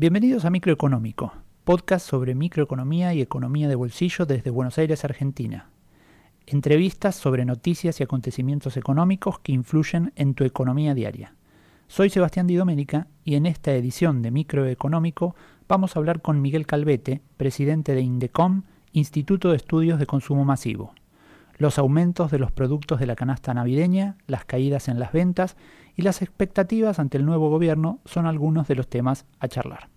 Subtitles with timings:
[0.00, 5.68] Bienvenidos a Microeconómico, podcast sobre microeconomía y economía de bolsillo desde Buenos Aires, Argentina.
[6.46, 11.34] Entrevistas sobre noticias y acontecimientos económicos que influyen en tu economía diaria.
[11.86, 15.36] Soy Sebastián Di Domenica y en esta edición de Microeconómico
[15.68, 18.62] vamos a hablar con Miguel Calvete, presidente de Indecom,
[18.92, 20.94] Instituto de Estudios de Consumo Masivo
[21.60, 25.58] los aumentos de los productos de la canasta navideña, las caídas en las ventas
[25.94, 29.90] y las expectativas ante el nuevo gobierno son algunos de los temas a charlar.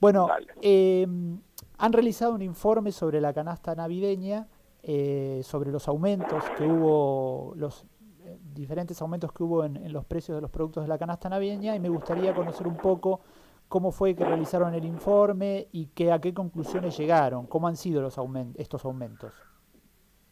[0.00, 0.28] Bueno,
[0.62, 1.38] em,
[1.78, 4.48] han realizado un informe sobre la canasta navideña,
[4.82, 7.84] eh, sobre los aumentos que hubo, los
[8.24, 11.76] eh, diferentes aumentos que hubo en, los precios de los productos de la canasta navideña
[11.76, 13.20] y me gustaría conocer un poco
[13.68, 18.00] cómo fue que realizaron el informe y que, a qué conclusiones llegaron, cómo han sido
[18.00, 18.18] los
[18.56, 19.34] estos aumentos.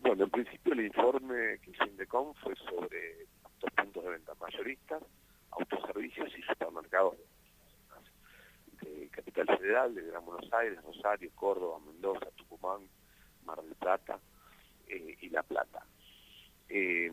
[0.00, 3.26] Bueno, en principio el informe que hizo Indecom fue sobre
[3.60, 5.02] dos puntos de venta mayoristas,
[5.50, 7.16] autoservicios y supermercados
[9.18, 12.82] Capital Federal, de Gran Buenos Aires, Rosario, Córdoba, Mendoza, Tucumán,
[13.44, 14.20] Mar del Plata
[14.86, 15.84] eh, y La Plata.
[16.68, 17.10] Eh,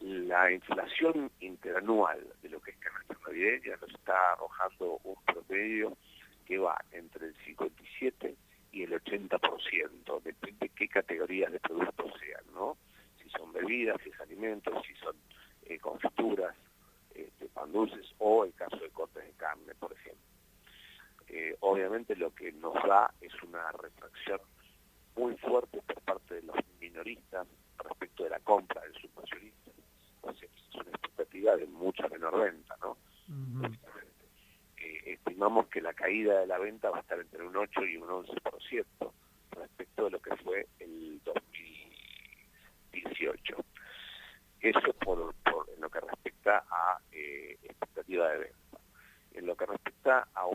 [0.00, 5.96] la inflación interanual de lo que es canasta navideña nos está arrojando un promedio
[6.44, 8.36] que va entre el 57
[8.72, 12.76] y el 80%, depende de qué categorías de productos sean, ¿no?
[13.22, 15.16] Si son bebidas, si es alimentos, si son
[15.64, 16.54] eh, confituras,
[17.14, 20.35] este, pan dulces o el caso de cortes de carne, por ejemplo.
[21.28, 24.40] Eh, obviamente lo que nos da es una retracción
[25.16, 27.46] muy fuerte por parte de los minoristas
[27.78, 29.70] respecto de la compra del submayorista.
[30.22, 32.96] O sea, es una expectativa de mucha menor venta, ¿no?
[35.06, 38.08] estimamos que la caída de la venta va a estar entre un 8 y un
[38.08, 38.84] 11%
[39.50, 43.56] respecto de lo que fue el 2018.
[44.60, 45.34] Eso por,
[45.74, 48.56] en lo que respecta a eh, expectativa de venta.
[49.34, 50.46] En lo que respecta a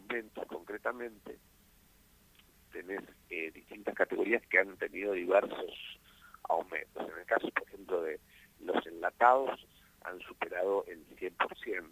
[2.71, 5.99] tenés eh, distintas categorías que han tenido diversos
[6.49, 7.09] aumentos.
[7.09, 8.19] En el caso, por ejemplo, de
[8.59, 9.67] los enlatados,
[10.03, 11.89] han superado el 100%,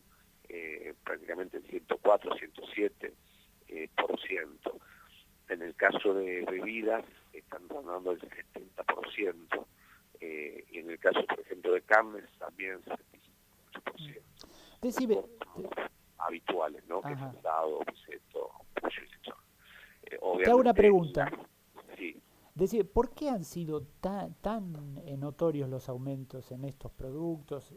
[0.50, 3.14] eh, prácticamente el 104, 107
[3.68, 4.80] eh, por ciento.
[5.48, 9.66] En el caso de bebidas están rondando el 70%,
[10.22, 14.22] eh, y en el caso, por ejemplo, de carnes también 75%.
[14.82, 15.22] Decime,
[16.18, 17.02] habituales, ¿no?
[17.02, 18.09] Que es dado, peseto, pollo
[18.82, 19.36] lechón.
[20.04, 21.32] Eh, Te hago una pregunta.
[21.98, 22.22] Sí.
[22.56, 27.74] Decir, ¿por qué han sido tan, tan eh, notorios los aumentos en estos productos?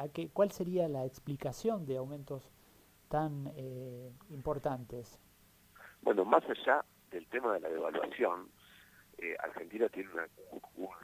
[0.00, 2.50] ¿a qué, ¿Cuál sería la explicación de aumentos
[3.08, 5.20] tan eh, importantes?
[6.00, 8.48] Bueno, más allá del tema de la devaluación,
[9.18, 10.26] eh, Argentina tiene una,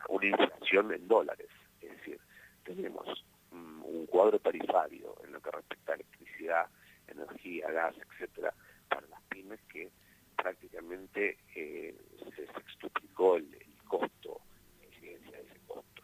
[0.08, 1.48] una, inflación en dólares.
[1.82, 2.18] Es decir,
[2.64, 3.06] tenemos
[3.52, 6.66] un cuadro tarifario en lo que respecta a electricidad,
[7.06, 8.54] energía, gas, etcétera,
[8.98, 9.88] para las pymes que
[10.36, 11.94] prácticamente eh,
[12.34, 13.48] se sextuplicó el,
[13.86, 14.40] costo,
[14.80, 16.02] la incidencia de ese costo.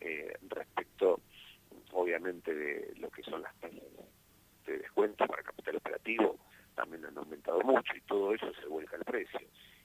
[0.00, 1.20] Eh, respecto,
[1.92, 3.78] obviamente, de lo que son las tasas
[4.64, 6.38] de descuento para capital operativo,
[6.74, 9.40] también han aumentado mucho y todo eso se vuelca al precio,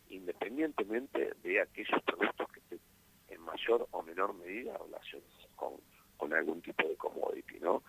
[0.09, 2.79] independientemente de aquellos productos que estén
[3.27, 7.83] en mayor o menor medida relacionados con, algún tipo de commodity, ¿no?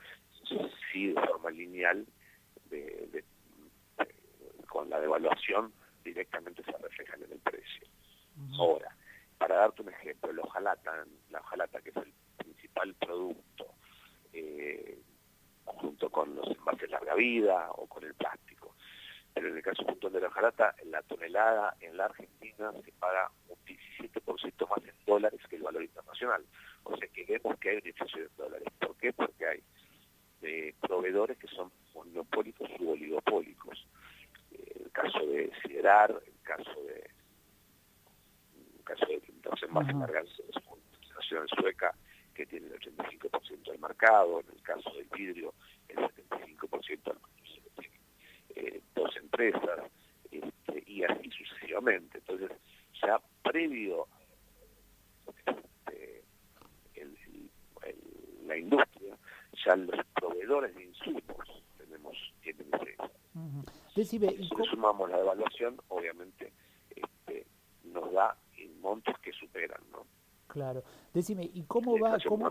[0.92, 2.06] Sí, de forma lineal,
[2.68, 3.24] de,
[4.76, 5.72] con la devaluación,
[6.04, 7.86] directamente se reflejan en el precio.
[8.58, 8.94] Ahora,
[9.38, 13.72] para darte un ejemplo, la hojalata, la hojalata que es el principal producto,
[14.34, 14.98] eh,
[15.64, 18.74] junto con los envases larga vida o con el plástico.
[19.32, 23.30] Pero en el caso puntual de la hojalata, la tonelada en la Argentina se paga
[23.48, 26.44] un 17% más en dólares que el valor internacional.
[26.84, 28.68] O sea que vemos que hay una inflación en dólares.
[28.78, 29.14] ¿Por qué?
[29.14, 29.62] Porque hay
[30.42, 34.05] eh, proveedores que son monopólicos u oligopólicos el
[34.96, 37.10] caso de Siderar, el caso de
[38.78, 41.60] el caso de los envases uh -huh.
[41.60, 41.94] sueca
[42.34, 45.52] que tiene el 85% del mercado, en el caso del vidrio
[45.88, 47.36] el 75% del mercado
[48.54, 49.80] eh, dos empresas
[50.30, 52.18] este, y así sucesivamente.
[52.18, 52.50] Entonces,
[53.02, 54.06] ya previo
[55.46, 56.24] este,
[56.94, 57.16] el,
[58.46, 59.16] la industria,
[59.64, 62.96] ya los proveedores de insumos tenemos tienen ese,
[63.94, 64.18] si
[64.70, 66.52] sumamos la evaluación, obviamente
[66.90, 67.46] este,
[67.84, 68.36] nos da
[68.80, 70.06] montos que superan, ¿no?
[70.46, 70.82] Claro.
[71.12, 72.50] Decime, ¿y cómo va, cómo,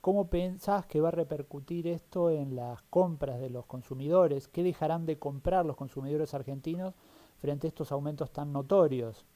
[0.00, 4.46] cómo, pensás que va a repercutir esto en las compras de los consumidores?
[4.46, 6.94] ¿Qué dejarán de comprar los consumidores argentinos
[7.38, 9.26] frente a estos aumentos tan notorios?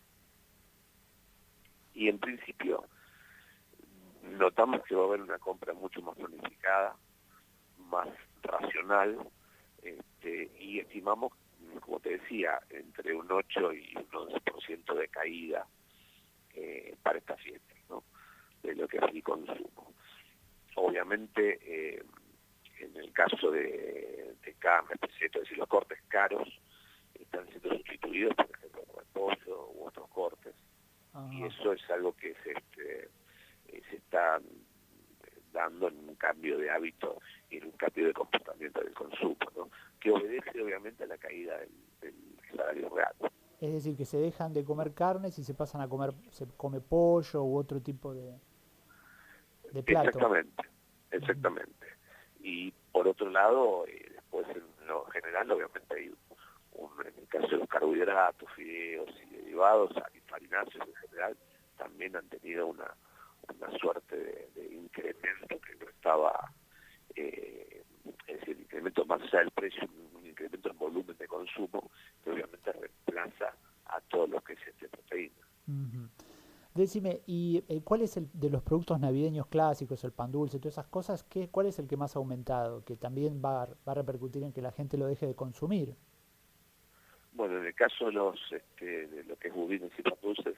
[1.95, 2.85] Y en principio
[4.23, 6.97] notamos que va a haber una compra mucho más planificada,
[7.79, 8.09] más
[8.43, 9.19] racional,
[10.25, 11.33] este, y estimamos
[11.81, 15.67] como te decía, entre un 8 y un 11% de caída
[16.55, 18.05] eh, para esta fiesta, ¿no?
[18.63, 19.93] de lo que es el consumo.
[20.77, 22.03] Obviamente, eh,
[22.79, 26.49] en el caso de, de carne, es decir, los cortes caros
[27.15, 30.55] están siendo sustituidos, por ejemplo, por el pollo u otros cortes.
[31.33, 33.09] Y eso es algo que se, este,
[33.69, 34.41] eh, se está
[35.55, 37.19] dando en un cambio de hábito
[37.49, 39.71] y en un cambio de comportamiento del consumo, ¿no?
[40.01, 41.57] que obedece obviamente a la caída
[42.01, 42.15] del,
[42.55, 43.15] salario real.
[43.61, 46.81] Es decir, que se dejan de comer carnes y se pasan a comer, se come
[46.81, 48.39] pollo u otro tipo de,
[49.73, 50.09] de plato.
[50.09, 50.65] Exactamente,
[51.11, 51.87] exactamente.
[52.41, 56.09] Y por otro lado, eh, después en lo general, obviamente hay
[56.73, 61.37] un, en el caso de los carbohidratos, fideos y derivados, y farináceos en general,
[61.79, 62.95] también han tenido una,
[63.49, 64.17] una suerte
[64.55, 66.53] de, incremento que no estaba,
[67.15, 67.83] eh,
[68.27, 68.67] es decir,
[69.35, 71.91] allá del precio, un incremento en volumen de consumo
[72.23, 73.55] que obviamente reemplaza
[73.87, 75.35] a todo lo que es este proteína.
[76.75, 80.75] Decime, ¿y eh, cuál es el de los productos navideños clásicos, el pan dulce, todas
[80.75, 83.95] esas cosas, qué, cuál es el que más ha aumentado, que también va, va a
[83.95, 85.95] repercutir en que la gente lo deje de consumir?
[87.33, 90.57] Bueno, en el caso de los este, de lo que es budines y pan dulces,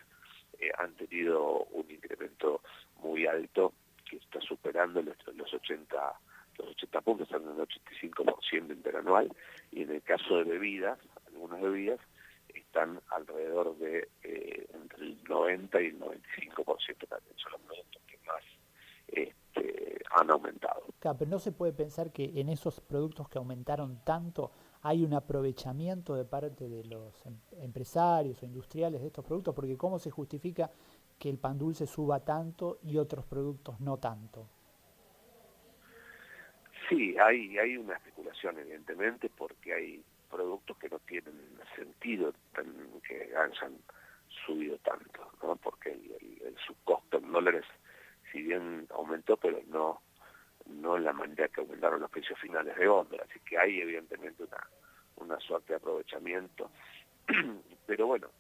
[0.58, 2.62] eh, han tenido un incremento
[3.02, 3.75] muy alto
[4.08, 6.20] que está superando los, los 80
[6.58, 9.30] los 80 puntos, están en el 85% interanual
[9.70, 12.00] y en el caso de bebidas, algunas bebidas
[12.54, 18.18] están alrededor de eh, entre el 90 y el 95% también son los productos que
[18.26, 18.42] más
[19.08, 20.82] este, han aumentado.
[20.98, 24.50] Claro, pero no se puede pensar que en esos productos que aumentaron tanto
[24.82, 29.76] hay un aprovechamiento de parte de los em, empresarios o industriales de estos productos, porque
[29.76, 30.70] ¿cómo se justifica
[31.18, 34.48] que el pan dulce suba tanto y otros productos no tanto?
[36.88, 41.34] Sí, hay, hay una especulación evidentemente porque hay productos que no tienen
[41.74, 42.32] sentido
[43.06, 43.78] que hayan
[44.44, 45.56] subido tanto, ¿no?
[45.56, 47.64] porque el, el, subcosto en dólares
[48.32, 50.00] si bien aumentó, pero no
[50.66, 54.42] no en la manera que aumentaron los precios finales de onda, así que hay evidentemente
[54.42, 54.66] una,
[55.16, 56.70] una suerte de aprovechamiento.
[57.86, 58.30] Pero bueno,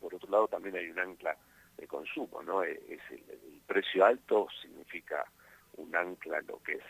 [0.00, 1.36] por otro lado también hay un ancla
[1.76, 2.64] de consumo, ¿no?
[2.64, 5.24] E, es el, precio alto significa
[5.76, 6.84] un ancla lo que es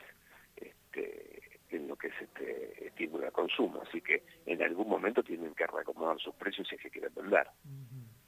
[1.71, 5.67] en lo que es este estímulo al consumo, así que en algún momento tienen que
[5.67, 7.47] reacomodar sus precios si es que quieren vender.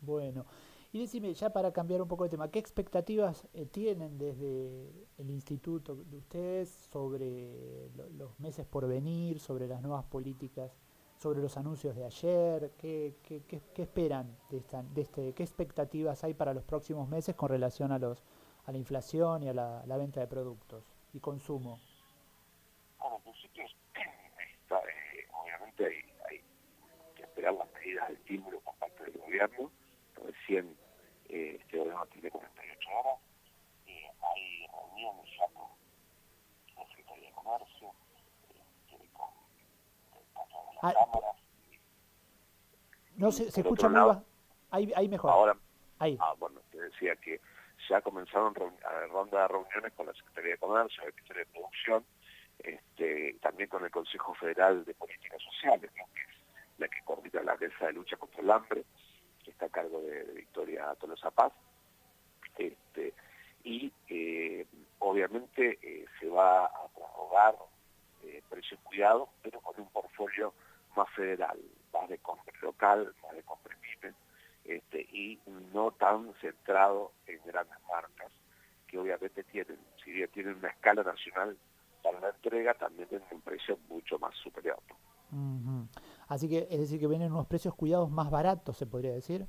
[0.01, 0.47] Bueno,
[0.93, 5.31] y decime, ya para cambiar un poco de tema, ¿qué expectativas eh, tienen desde el
[5.31, 10.75] instituto de ustedes sobre los meses por venir, sobre las nuevas políticas,
[11.19, 12.73] sobre los anuncios de ayer?
[12.79, 17.35] ¿Qué, qué, qué, esperan de, esta, de este, qué expectativas hay para los próximos meses
[17.35, 18.25] con relación a los
[18.69, 20.85] a la inflación y a la, venta de productos
[21.15, 21.81] y consumo?
[22.99, 25.27] Bueno, principio, eh,
[25.79, 29.71] obviamente hay, hay que esperar las medidas de estímulo por parte del gobierno
[30.25, 30.77] recién
[31.29, 33.21] eh, este gobierno tiene 48 horas,
[33.87, 35.69] eh, hay reuniones ya con
[36.77, 37.93] la Secretaría de Comercio,
[38.49, 39.29] este, con,
[40.35, 41.37] las ah, cámaras.
[43.17, 44.17] No, se, se escucha muy
[44.71, 45.31] ahí, ahí mejor.
[45.31, 45.57] Ahora,
[45.99, 46.17] ahí.
[46.21, 47.41] Ah, bueno, te decía que
[47.89, 52.05] ya comenzaron ronda de reuniones con la Secretaría de Comercio, el Ministerio de Producción,
[52.59, 56.39] este, también con el Consejo Federal de Políticas Sociales, que es
[56.79, 58.85] la que coordina la mesa de lucha contra el hambre,
[59.45, 61.53] que está a cargo de, Victoria Tolosa Paz.
[62.57, 63.15] Este,
[63.65, 64.67] y eh,
[64.99, 67.57] obviamente eh, se va a prorrogar
[68.25, 70.53] eh, precios cuidados, pero con un portfolio
[70.97, 71.59] más federal,
[71.93, 74.15] más de compra local, más de compra pyme,
[74.65, 75.39] este, y
[75.73, 78.33] no tan centrado en grandes marcas,
[78.87, 81.57] que obviamente tienen, si bien tienen una escala nacional
[82.29, 84.79] la entrega, también tienen un precio mucho más superior.
[86.29, 89.47] Así que es decir que vienen unos precios cuidados más baratos, se podría decir.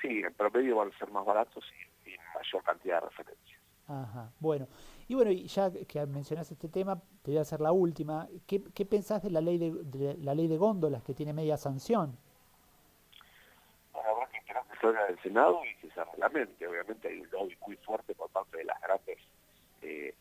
[0.00, 1.64] Sí, en promedio van a ser más baratos
[2.04, 3.60] y, y mayor cantidad de referencias.
[3.88, 4.68] Ajá, bueno.
[5.08, 8.28] Y bueno, y ya que mencionas este tema, te voy a hacer la última.
[8.46, 12.16] ¿Qué, qué pensás de la ley de, la ley de góndolas que tiene media sanción?
[13.92, 16.66] Bueno, habrá que esperar que salga del Senado y que se reglamente.
[16.66, 19.18] Obviamente hay un lobby muy fuerte por parte de las grandes
[19.82, 20.14] eh,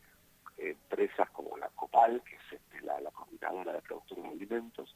[0.69, 4.95] empresas como la Copal, que es este, la, la coordinadora de productores de alimentos,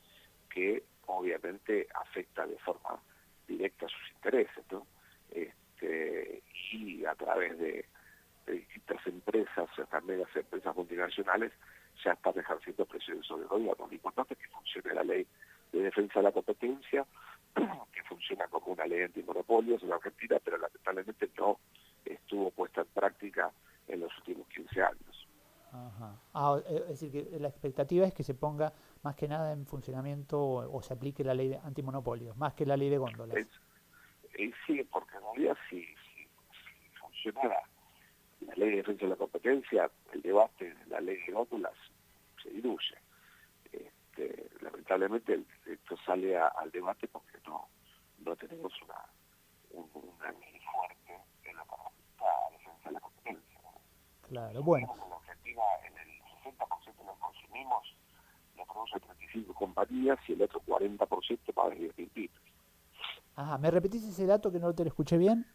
[0.50, 3.00] que obviamente afecta de forma
[3.48, 4.86] directa sus intereses, ¿no?
[5.31, 7.86] Este, y a través de,
[8.48, 11.51] distintas empresas, también las empresas multinacionales,
[12.03, 13.88] ya están ejerciendo presión sobre el gobierno.
[13.88, 15.25] Lo importante es que funcione la ley
[15.72, 17.05] de defensa de la competencia,
[17.55, 21.57] que funciona como una ley antimonopolios en Argentina, pero lamentablemente no
[22.05, 23.51] estuvo puesta en práctica
[23.88, 25.27] en los últimos 15 años.
[26.05, 26.21] Ajá.
[26.33, 29.65] Ah, eh, es decir, que la expectativa es que se ponga más que nada en
[29.65, 33.47] funcionamiento o, se aplique la ley de antimonopolios, más que la ley de góndolas.
[34.65, 36.27] sí, porque en realidad si, si,
[37.00, 37.62] funcionara
[38.41, 41.74] la ley de defensa de la competencia, el debate de la ley de góndolas
[42.41, 42.97] se diluye.
[43.71, 47.67] Este, lamentablemente esto sale al debate porque no,
[48.19, 51.63] no tenemos una, una ley fuerte en la,
[52.51, 53.59] defensa de la competencia.
[54.27, 54.88] Claro, bueno.
[55.48, 57.96] En el 60% de lo consumimos
[58.58, 62.32] lo produce 35 compañías y el otro 40% para 10 pymes.
[63.36, 65.46] Ajá, ¿me repetís ese dato que no te lo escuché bien?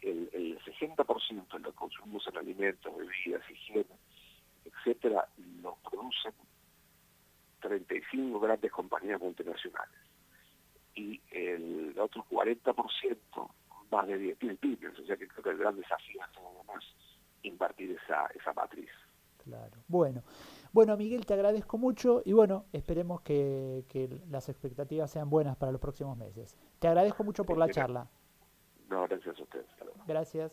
[0.00, 3.96] El, el 60% de lo que consumimos en alimentos, bebidas, higiene,
[4.64, 5.28] etcétera,
[5.62, 6.34] lo producen
[7.60, 10.00] 35 grandes compañías multinacionales.
[10.94, 13.50] Y el otro 40%
[13.90, 16.30] más de 10.000 pymes, o sea que creo que el gran desafío es
[17.42, 18.90] invertir esa, esa matriz.
[19.44, 19.76] Claro.
[19.88, 20.22] Bueno,
[20.72, 25.72] bueno Miguel, te agradezco mucho y bueno, esperemos que, que las expectativas sean buenas para
[25.72, 26.58] los próximos meses.
[26.78, 28.06] Te agradezco mucho por la charla.
[28.88, 29.66] No, gracias a ustedes.
[30.06, 30.52] Gracias.